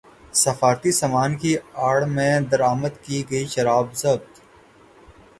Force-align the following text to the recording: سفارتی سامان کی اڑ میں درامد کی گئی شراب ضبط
سفارتی 0.35 0.91
سامان 0.91 1.31
کی 1.41 1.51
اڑ 1.85 1.99
میں 2.15 2.33
درامد 2.51 2.93
کی 3.03 3.23
گئی 3.29 3.45
شراب 3.53 3.87
ضبط 3.95 4.31